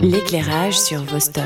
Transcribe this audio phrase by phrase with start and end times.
[0.00, 1.44] L'éclairage sur Vostok.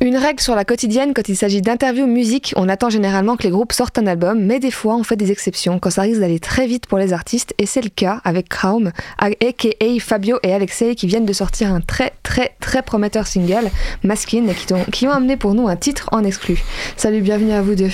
[0.00, 3.50] Une règle sur la quotidienne, quand il s'agit d'interviews musique, on attend généralement que les
[3.50, 6.40] groupes sortent un album, mais des fois on fait des exceptions quand ça risque d'aller
[6.40, 9.68] très vite pour les artistes, et c'est le cas avec Kraum, aka
[10.00, 13.70] Fabio et Alexei qui viennent de sortir un très très très prometteur single,
[14.02, 16.60] Maskin, qui ont, qui amené pour nous un titre en exclu.
[16.96, 17.92] Salut, bienvenue à vous deux.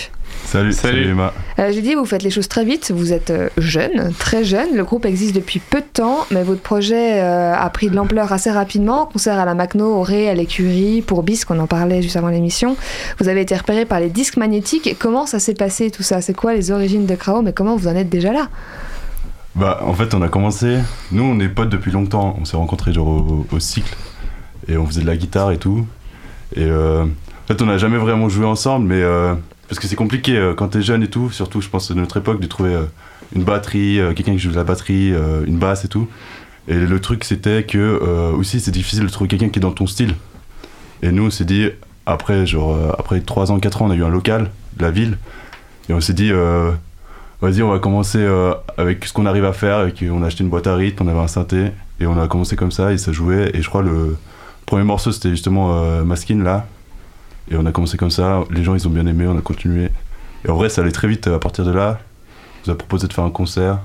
[0.48, 1.34] Salut, salut, Emma.
[1.58, 4.74] Euh, J'ai dit, vous faites les choses très vite, vous êtes euh, jeune, très jeune,
[4.74, 8.32] le groupe existe depuis peu de temps, mais votre projet euh, a pris de l'ampleur
[8.32, 12.00] assez rapidement, concert à la Macno, au Ré, à l'écurie, pour Bis, qu'on en parlait
[12.00, 12.78] juste avant l'émission.
[13.18, 16.22] Vous avez été repéré par les disques magnétiques, comment ça s'est passé tout ça?
[16.22, 18.48] C'est quoi les origines de Krao, mais comment vous en êtes déjà là?
[19.54, 20.78] Bah, en fait, on a commencé,
[21.12, 23.94] nous on est potes depuis longtemps, on s'est rencontrés genre au, au, cycle,
[24.66, 25.86] et on faisait de la guitare et tout,
[26.56, 29.02] et euh, en fait on n'a jamais vraiment joué ensemble, mais...
[29.02, 29.34] Euh,
[29.68, 32.16] parce que c'est compliqué euh, quand t'es jeune et tout, surtout je pense à notre
[32.16, 32.84] époque, de trouver euh,
[33.34, 35.12] une batterie, euh, quelqu'un qui joue de la batterie,
[35.46, 36.08] une basse et tout.
[36.68, 37.98] Et le truc c'était que
[38.34, 40.14] aussi c'est difficile de trouver quelqu'un qui est dans ton style.
[41.02, 41.68] Et nous on s'est dit,
[42.04, 45.16] après genre après 3 ans, 4 ans, on a eu un local de la ville.
[45.88, 46.30] Et on s'est dit,
[47.40, 48.26] vas-y on va commencer
[48.76, 49.88] avec ce qu'on arrive à faire.
[50.10, 51.72] On a acheté une boîte à rythme, on avait un synthé.
[52.00, 53.50] Et on a commencé comme ça et ça jouait.
[53.54, 54.18] Et je crois le
[54.66, 56.66] premier morceau c'était justement Maskin là
[57.50, 59.90] et on a commencé comme ça, les gens ils ont bien aimé, on a continué.
[60.44, 61.98] Et en vrai, ça allait très vite à partir de là.
[62.64, 63.80] On nous a proposé de faire un concert.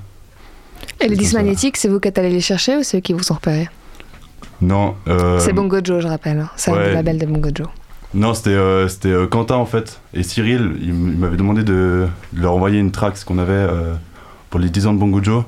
[1.00, 3.12] Et les disques magnétiques, c'est vous qui êtes allé les chercher ou c'est eux qui
[3.12, 3.68] vous sont repérés
[4.60, 4.94] Non.
[5.08, 5.38] Euh...
[5.38, 6.40] C'est Bongo Joe, je rappelle.
[6.40, 6.50] Hein.
[6.56, 6.88] C'est ouais.
[6.88, 7.68] le label de Bongo Joe.
[8.14, 10.00] Non, c'était euh, euh, Quentin en fait.
[10.12, 13.94] Et Cyril, il m'avait demandé de, de, leur envoyer une track, ce qu'on avait euh,
[14.50, 15.44] pour les 10 ans de Bongo Joe.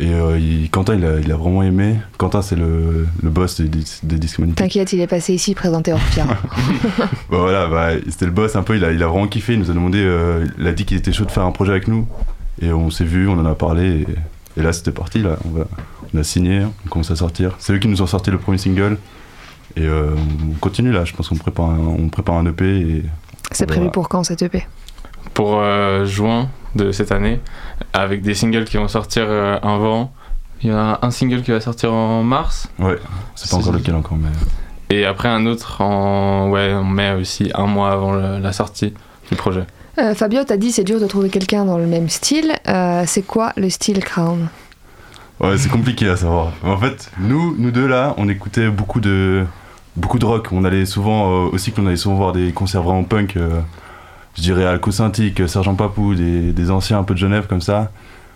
[0.00, 1.96] Et euh, il, Quentin, il a, il a, vraiment aimé.
[2.18, 3.68] Quentin, c'est le, le, boss des,
[4.02, 4.58] des disques magnétiques.
[4.58, 6.26] T'inquiète, il est passé ici présenté Orphia.
[6.98, 8.76] bah voilà, bah, c'était le boss un peu.
[8.76, 9.52] Il a, il a vraiment kiffé.
[9.52, 11.70] Il nous a demandé, euh, il a dit qu'il était chaud de faire un projet
[11.70, 12.08] avec nous.
[12.60, 14.00] Et on s'est vu, on en a parlé.
[14.00, 15.22] Et, et là, c'était parti.
[15.22, 15.36] Là.
[15.44, 15.66] On, va,
[16.12, 17.54] on, a signé, on commence à sortir.
[17.60, 18.98] C'est eux qui nous ont sorti le premier single.
[19.76, 20.10] Et euh,
[20.50, 21.04] on continue là.
[21.04, 23.04] Je pense qu'on prépare, un, on prépare un EP.
[23.52, 24.66] C'est prévu pour quand cet EP
[25.34, 27.40] Pour euh, juin de cette année,
[27.92, 30.12] avec des singles qui vont sortir euh, avant.
[30.62, 32.68] Il y a un single qui va sortir en mars.
[32.78, 32.96] Ouais,
[33.34, 34.30] c'est pas encore lequel encore, mais.
[34.90, 38.94] Et après un autre en, ouais, en mai aussi, un mois avant le, la sortie
[39.30, 39.64] du projet.
[39.98, 42.52] Euh, Fabio, t'as dit c'est dur de trouver quelqu'un dans le même style.
[42.68, 44.48] Euh, c'est quoi le style Crown?
[45.40, 46.52] Ouais, c'est compliqué à savoir.
[46.62, 49.44] En fait, nous, nous deux là, on écoutait beaucoup de,
[49.96, 50.48] beaucoup de rock.
[50.52, 53.36] On allait souvent euh, aussi qu'on allait souvent voir des concerts vraiment punk.
[54.36, 57.92] Je dirais Alco Synthique, Sergent Papou, des, des, anciens un peu de Genève comme ça.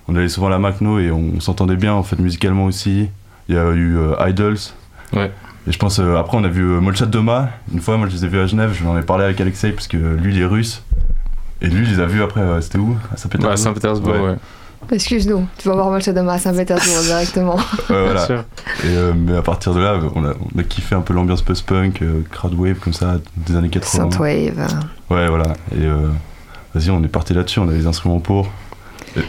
[0.06, 3.08] On allait souvent à la Macno et on, on s'entendait bien en fait musicalement aussi.
[3.48, 4.58] Il y a eu euh, Idols.
[5.12, 5.30] Ouais.
[5.66, 7.50] Et je pense, euh, après on a vu euh, Molchat Doma.
[7.72, 9.40] Une fois, moi je les ai vus à Genève, je lui en ai parlé avec
[9.40, 10.82] Alexei parce que lui il est russe.
[11.60, 12.96] Et lui il les a vus après, c'était où?
[13.12, 13.50] À Saint-Pétersbourg.
[13.50, 14.20] Ouais, Saint-Pétersbourg, ouais.
[14.20, 14.36] ouais.
[14.90, 17.56] Excuse-nous, tu vas voir Doma à Saint-Pétersbourg directement.
[17.56, 18.26] ouais, voilà.
[18.84, 22.02] Et, mais à partir de là, on a, on a kiffé un peu l'ambiance post-punk,
[22.30, 24.04] crowd-wave comme ça, des années 80.
[24.04, 24.66] Synthwave.
[25.10, 25.54] Ouais, voilà.
[25.72, 25.86] Et
[26.74, 28.50] vas-y, on est parti là-dessus, on a les instruments pour.
[29.16, 29.20] Et,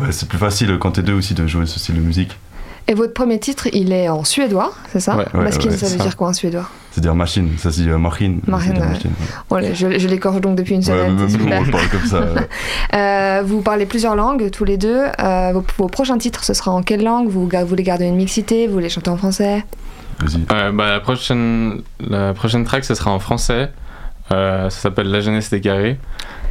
[0.00, 2.38] ouais, c'est plus facile quand t'es deux aussi de jouer ce style de musique.
[2.86, 5.86] Et votre premier titre, il est en suédois, c'est ça ouais, ouais, Maskin, ouais, ça
[5.86, 6.04] veut ça.
[6.04, 8.40] dire quoi en suédois C'est-à-dire machine, ça c'est euh, machine.
[8.46, 8.78] Machine, ouais.
[8.86, 9.10] machine
[9.50, 9.74] ouais.
[9.74, 11.14] je, je l'écorche donc depuis une semaine.
[11.14, 12.24] même nous, on parle comme ça.
[12.94, 15.04] euh, vous parlez plusieurs langues, tous les deux.
[15.18, 17.28] Euh, vos, vos, prochains titres, ce sera en quelle langue?
[17.28, 18.66] Vous, vous voulez garder une mixité?
[18.66, 19.64] Vous les chantez en français?
[20.20, 20.44] Vas-y.
[20.52, 23.70] Euh, bah, la, prochaine, la prochaine track, ce sera en français.
[24.32, 25.98] Euh, ça s'appelle La jeunesse des carrés.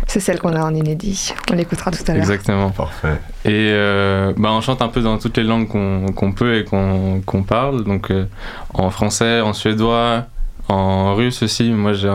[0.07, 1.33] C'est celle qu'on a en inédit.
[1.51, 2.21] On l'écoutera tout à l'heure.
[2.21, 2.69] Exactement.
[2.69, 3.19] Parfait.
[3.45, 6.65] Et euh, bah, on chante un peu dans toutes les langues qu'on qu peut et
[6.65, 7.83] qu'on qu parle.
[7.83, 8.25] Donc euh,
[8.73, 10.25] en français, en suédois,
[10.67, 11.71] en russe aussi.
[11.71, 12.09] Moi, j'ai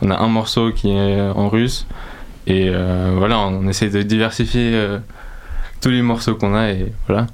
[0.00, 1.86] on a un morceau qui est en russe.
[2.48, 4.98] Et euh, voilà, on essaie de diversifier euh,
[5.82, 7.26] tous les morceaux qu'on a et voilà.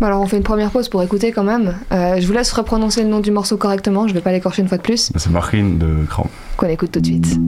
[0.00, 1.76] Bon alors on fait une première pause pour écouter quand même.
[1.92, 4.68] Euh, je vous laisse reprononcer le nom du morceau correctement, je vais pas l'écorcher une
[4.68, 5.12] fois de plus.
[5.14, 6.26] C'est Marine de Cran.
[6.56, 7.38] Qu'on écoute tout de suite.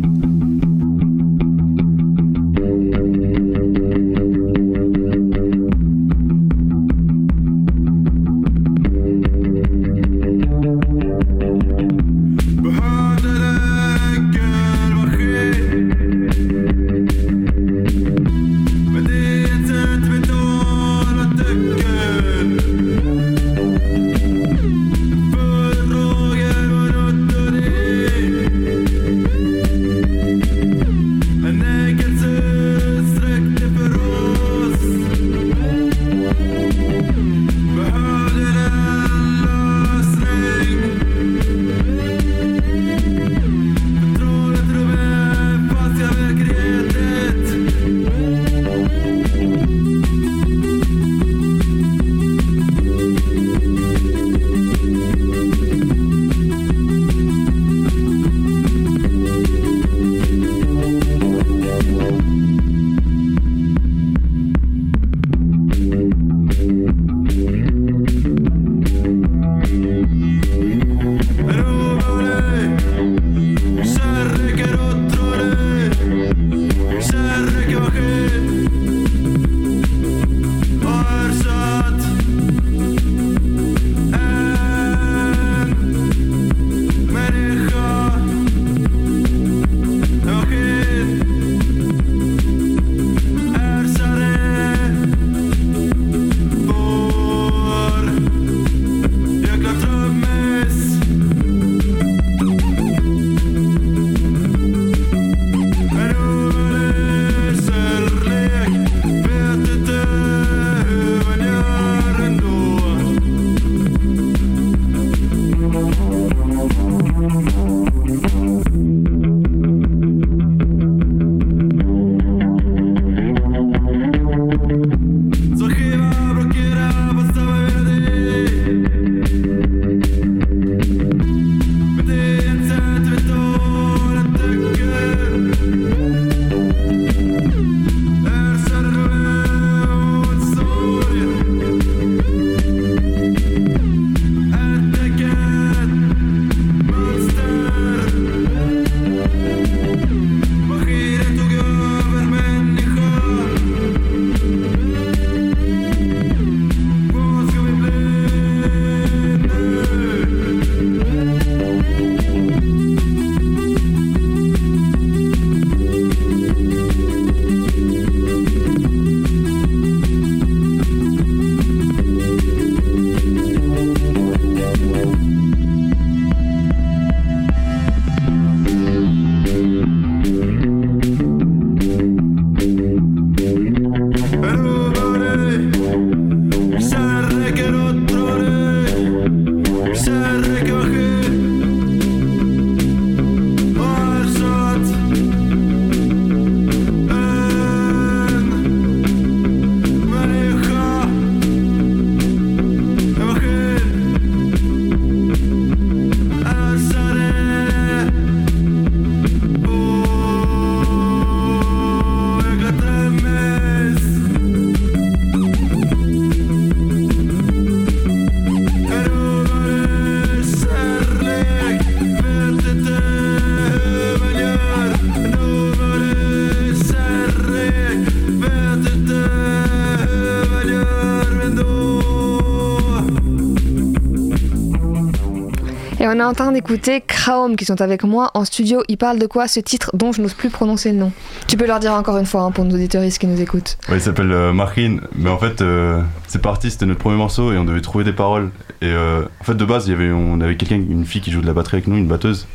[236.20, 238.82] Est en train d'écouter Kraum qui sont avec moi en studio.
[238.88, 241.12] Ils parlent de quoi ce titre dont je n'ose plus prononcer le nom?
[241.48, 243.78] Tu peux leur dire encore une fois hein, pour nos auditeurs qui nous écoutent.
[243.88, 247.52] Ouais, il s'appelle euh, Marine, mais en fait euh, c'est parti, c'était notre premier morceau
[247.52, 248.50] et on devait trouver des paroles.
[248.82, 251.30] Et euh, en fait de base, il y avait, on avait quelqu'un, une fille qui
[251.30, 252.46] joue de la batterie avec nous, une batteuse,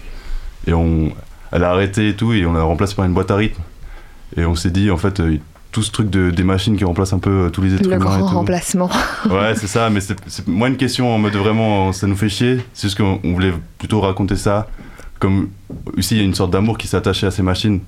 [0.68, 1.12] et on,
[1.52, 3.62] elle a arrêté et tout et on l'a remplacé par une boîte à rythme.
[4.38, 5.38] Et on s'est dit en fait euh,
[5.76, 7.98] tout ce truc de, des machines qui remplacent un peu euh, tous les êtres Le
[7.98, 8.90] humains et grand remplacement.
[9.30, 12.30] Ouais, c'est ça, mais c'est c'est moins une question en mode vraiment ça nous fait
[12.30, 12.62] chier.
[12.74, 14.70] C'est juste qu'on on voulait plutôt raconter ça.
[15.20, 15.50] Comme
[15.98, 17.82] aussi, il y a une sorte d'amour qui s'est attaché à ces machines.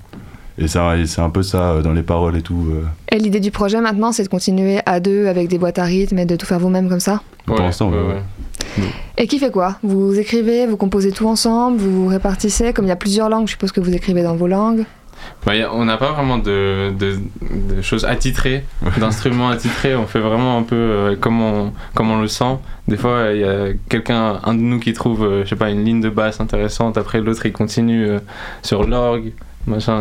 [0.58, 2.66] Et c'est un, et c'est un peu ça euh, dans les paroles et tout.
[2.74, 2.84] euh.
[3.10, 6.18] Et l'idée du projet maintenant, c'est de continuer à deux avec des boîtes à rythme
[6.18, 7.22] et de tout faire vous-même comme ça?
[7.46, 8.84] Pour l'instant, ouais, ouais.
[9.16, 9.78] Et qui fait quoi?
[9.82, 13.46] Vous écrivez, vous composez tout ensemble, vous vous répartissez Comme il y a plusieurs langues,
[13.46, 14.84] je suppose que vous écrivez dans vos langues.
[15.46, 17.18] Bah, a- on n'a pas vraiment de, de-
[17.76, 18.64] de choses attitrées,
[18.98, 19.94] d'instruments attitrés.
[19.96, 22.58] On fait vraiment un peu euh, comme, on, comme on le sent.
[22.88, 25.70] Des fois, il y a quelqu'un, un de nous qui trouve, euh, je sais pas,
[25.70, 26.98] une ligne de basse intéressante.
[26.98, 28.18] Après, l'autre, il continue euh,
[28.62, 29.32] sur l'orgue.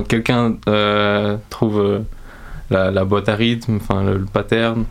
[0.07, 0.55] Quelqu'un
[1.49, 2.01] trouve
[2.69, 4.85] la, la boîte à rythme, enfin le, le pattern.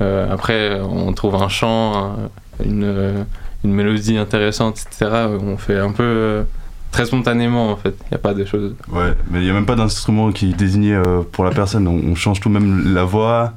[0.00, 3.24] Après, on trouve un chant, un- une,
[3.64, 5.10] une mélodie intéressante, etc.
[5.40, 6.44] On fait un peu
[6.90, 7.94] très spontanément, en fait.
[8.02, 8.74] Il n'y a pas de choses.
[8.90, 11.86] Ouais, mais il n'y a même pas d'instrument qui est désigné euh, pour la personne.
[11.86, 13.52] On, on change tout, même la voix.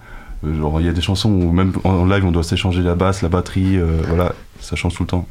[0.45, 2.95] Euh, Genre, il y a des chansons où même en, live, on doit s'échanger la
[2.95, 3.77] basse, la batterie.
[3.77, 5.27] euh, voilà, ça change tout le temps.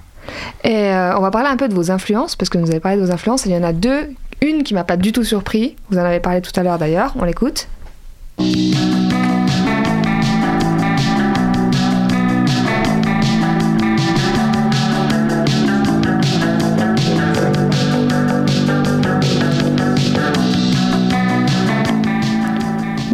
[0.65, 2.99] Et euh, on va parler un peu de vos influences, parce que vous avez parlé
[2.99, 4.11] de vos influences, et il y en a deux.
[4.41, 7.15] Une qui m'a pas du tout surpris, vous en avez parlé tout à l'heure d'ailleurs,
[7.19, 7.69] on l'écoute.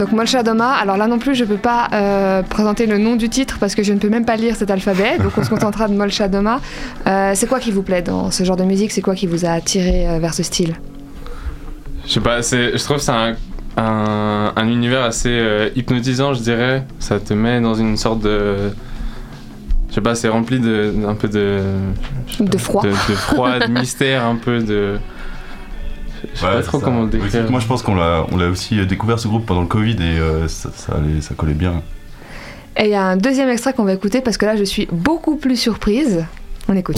[0.04, 3.56] Donc Molchadoma, alors là non plus je peux pas euh, présenter le nom du titre
[3.58, 5.94] parce que je ne peux même pas lire cet alphabet, donc on se contentera de
[5.94, 6.60] Molchadoma.
[7.06, 8.92] Euh, c'est quoi qui vous plaît dans ce genre de musique?
[8.92, 10.74] C'est quoi qui vous a attiré euh, vers ce style?
[12.06, 13.34] Je sais pas, je trouve que c'est un,
[13.78, 16.84] un, un univers assez euh, hypnotisant, je dirais.
[16.98, 18.56] Ça te met dans une sorte de.
[19.88, 21.62] Je sais pas, c'est rempli de, un peu de.
[22.40, 22.82] De froid.
[22.82, 24.98] De, de froid, de mystère, un peu de.
[26.34, 26.84] Je sais Ouais, pas trop ça.
[26.84, 27.50] comment le décrire.
[27.50, 29.92] Moi, je pense qu'on l'a, on l'a aussi euh, découvert ce groupe pendant le Covid
[29.94, 31.82] et euh, ça, ça, allait- ça collait bien.
[32.76, 34.88] Et il y a un deuxième extrait qu'on va écouter parce que là je suis
[34.90, 36.24] beaucoup plus surprise.
[36.68, 36.96] On écoute.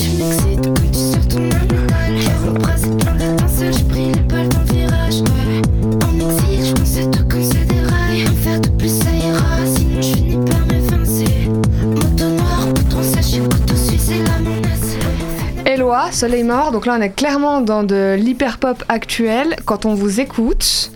[16.13, 19.57] Soleil mort, donc là on est clairement dans de l'hyper-pop actuel.
[19.65, 20.91] Quand on vous écoute,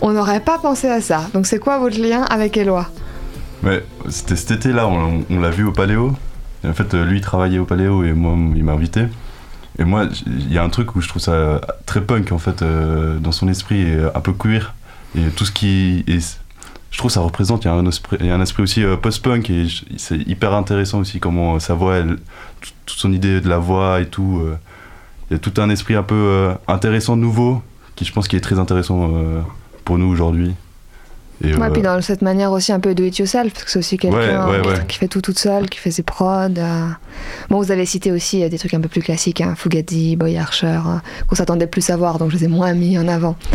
[0.00, 1.28] on n'aurait pas pensé à ça.
[1.34, 2.88] Donc c'est quoi votre lien avec Eloi?
[3.62, 6.12] Mais c'était cet été-là, on, on l'a vu au Paléo.
[6.66, 9.04] En fait, euh, lui, il travaillait au Paléo et moi, il m'a invité.
[9.78, 12.62] Et moi, il y a un truc où je trouve ça très punk, en fait,
[12.62, 14.74] euh, dans son esprit, et un peu queer.
[15.16, 16.04] Et tout ce qui.
[16.06, 16.36] c-
[16.94, 18.62] je trouve que ça représente, il y a un esprit, il y a un esprit
[18.62, 22.00] aussi euh, post-punk, et c'est hyper intéressant aussi comment sa voix,
[22.86, 24.40] toute son idée de la voix et tout.
[24.44, 24.56] euh,
[25.28, 27.62] il y a tout un esprit un peu euh, intéressant, nouveau,
[27.96, 29.40] qui je pense qui est très intéressant euh,
[29.84, 30.54] pour nous aujourd'hui.
[31.42, 33.70] Et, Ouais, euh, puis dans cette manière aussi un peu do it yourself, parce que
[33.70, 36.48] c'est aussi quelqu'un Ouais, ouais, euh, qui fait tout toute seule, qui fait ses prods.
[36.56, 36.86] euh.
[37.50, 40.78] Bon, vous avez cité aussi des trucs un peu plus classiques, hein, Fugazi, Boy Archer,
[41.28, 43.36] qu'on s'attendait plus à voir, donc je les ai moins mis en avant.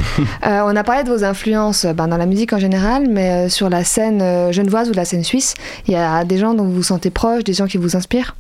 [0.46, 3.70] Euh, on a parlé de vos influences ben, dans la musique en général, mais sur
[3.70, 5.54] la scène genevoise ou la scène suisse,
[5.88, 8.36] il y a des gens dont vous vous sentez proche, des gens qui vous inspirent?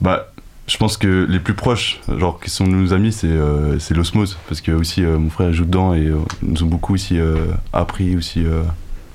[0.00, 0.31] Bah,
[0.68, 4.38] je pense que les plus proches, genre qui sont nos amis, c'est euh, c'est l'osmose.
[4.48, 7.18] Parce que aussi euh, mon frère joue dedans et euh, ils nous ont beaucoup aussi
[7.18, 7.36] euh,
[7.72, 8.44] appris aussi.
[8.44, 8.62] euh.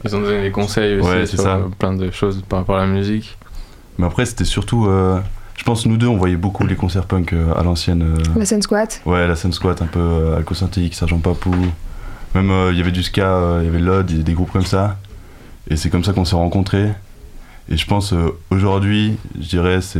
[0.06, 1.60] Ils ont donné des conseils aussi Ouais, c'est sur ça.
[1.80, 3.38] plein de choses par rapport à la musique.
[3.98, 4.86] Mais après, c'était surtout.
[4.88, 5.20] euh,
[5.56, 8.04] je pense nous deux, on voyait beaucoup les concerts punk à l'ancienne.
[8.04, 8.24] euh.
[8.39, 11.56] La scène squat Ouais, la scène squat, un peu euh, Alcosynthique, Sergent Papou.
[12.36, 14.24] Même euh, il y avait du ska, euh, il y avait Lod, il y a
[14.24, 14.98] des groupes comme ça.
[15.70, 16.89] Et c'est comme ça qu'on s'est rencontrés.
[17.70, 19.98] Et je pense euh, aujourd'hui, je dirais, c'est.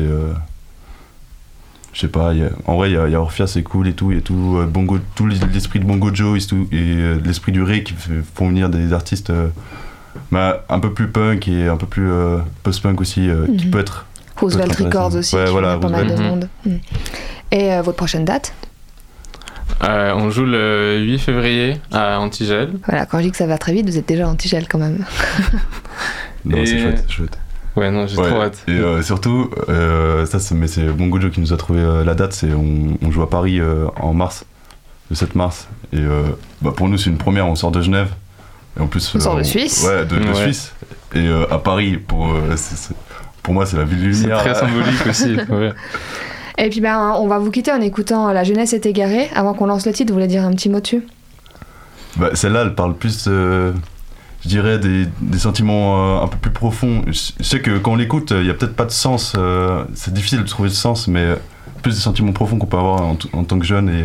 [1.98, 3.64] Je sais pas, il y a- en vrai, il y a, y a Orphia, c'est
[3.64, 4.12] cool et tout.
[4.12, 7.18] Il y a tout, euh, bongo, tout l'esprit de Bongo Joe et, tout, et euh,
[7.26, 7.96] l'esprit du Ré qui
[8.36, 9.48] font venir des artistes euh,
[10.32, 13.72] bah, un peu plus punk et un peu plus euh, post-punk aussi, euh, qui Mhm.
[13.72, 14.06] peut être.
[14.40, 16.48] Roosevelt Peut-être Records aussi, Ouais, qui voilà, pas mal de monde.
[16.68, 16.76] Mm.
[17.52, 18.54] Et euh, votre prochaine date?
[19.84, 22.74] Euh, on joue le 8 février à Antigel.
[22.88, 25.04] Voilà, quand je dis que ça va très vite, vous êtes déjà anti-gel quand même.
[26.46, 27.38] Non, Et- c'est chouette, c'est chouette.
[27.78, 28.28] Ouais, non, j'ai ouais.
[28.28, 28.64] trop hâte.
[28.68, 32.16] Et euh, surtout, euh, ça, mais c'est Bon Gojo qui nous a trouvé euh, la
[32.16, 32.34] date.
[32.34, 34.46] C'est on, joue à Paris euh, en mars,
[35.12, 35.68] le 7 mars.
[35.94, 36.02] Et
[36.62, 37.48] bah, pour nous, c'est une première.
[37.48, 38.10] On sort de Genève.
[38.78, 39.88] Et en plus, on sort de Suisse.
[39.88, 40.34] Ouais, de.
[40.34, 40.74] Suisse.
[41.16, 42.36] Et à Paris, pour,
[43.44, 44.42] pour moi, c'est la ville lumière.
[44.44, 45.38] C'est très symbolique aussi.
[46.58, 49.30] Et puis ben, on va vous quitter en écoutant La jeunesse est égarée.
[49.36, 51.04] Avant qu'on lance le titre, vous voulez dire un petit mot dessus?
[52.18, 53.26] Bah, Celle-là, elle parle plus.
[53.28, 53.72] Euh,
[54.44, 57.04] je dirais, des, des sentiments euh, un peu plus profonds.
[57.08, 60.14] Je sais que quand on l'écoute, il n'y a peut-être pas de sens, euh, c'est
[60.14, 61.36] difficile de trouver de sens, mais euh,
[61.82, 64.04] plus des sentiments profonds qu'on peut avoir en, tant que jeune et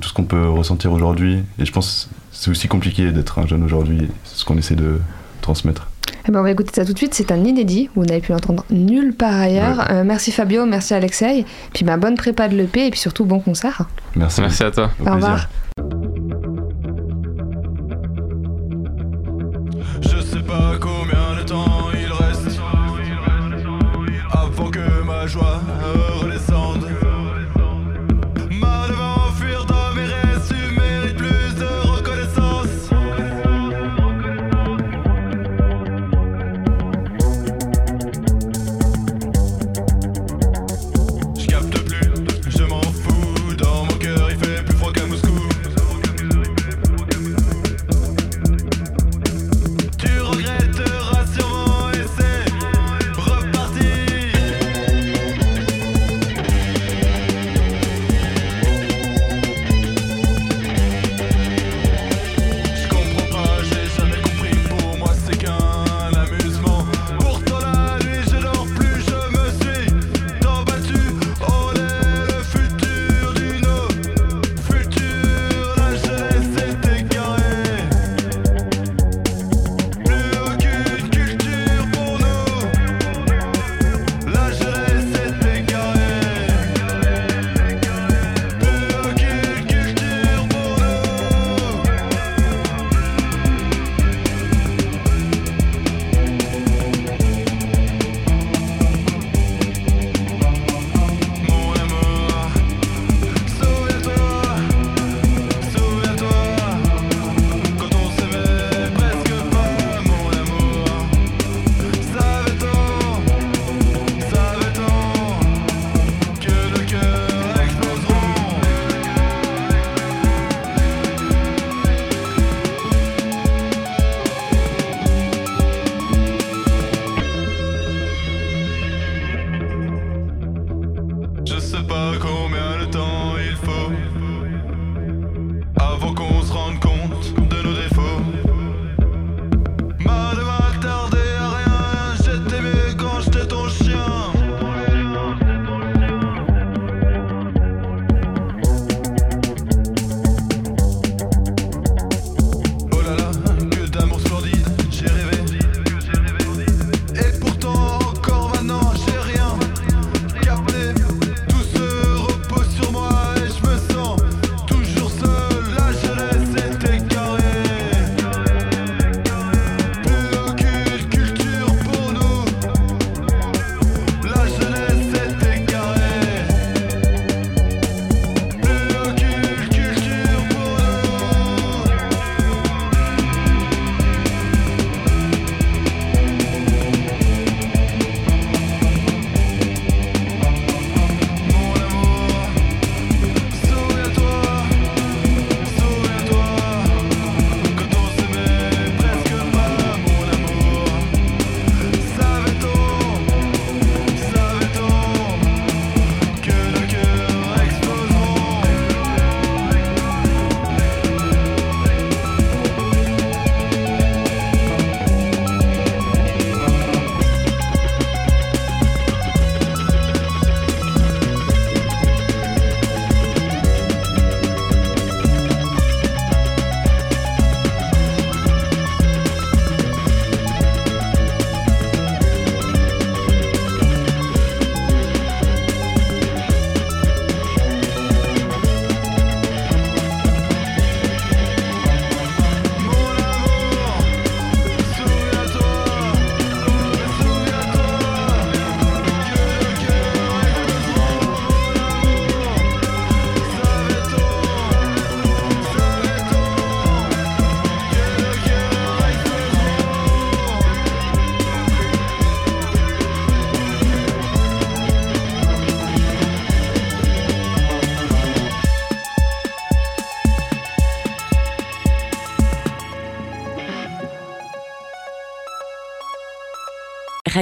[0.00, 1.42] tout ce qu'on peut ressentir aujourd'hui.
[1.58, 4.76] Et je pense que c'est aussi compliqué d'être un jeune aujourd'hui, c'est ce qu'on essaie
[4.76, 5.00] de
[5.40, 5.88] transmettre.
[6.26, 8.32] Eh ben on va écouter ça tout de suite, c'est un inédit, vous n'avez pu
[8.32, 9.86] l'entendre nulle part ailleurs.
[10.04, 11.44] Merci Fabio, merci Alexei,
[11.74, 13.82] puis ben bonne prépa de l'EP et puis surtout bon concert.
[14.14, 14.40] Merci.
[14.40, 14.90] Merci à toi.
[15.04, 15.48] Au revoir.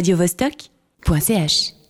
[0.02, 1.81] radiovostok.ch